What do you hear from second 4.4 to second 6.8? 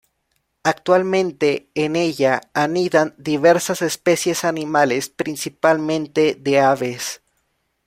animales, principalmente de